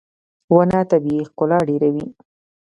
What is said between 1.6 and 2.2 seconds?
ډېروي.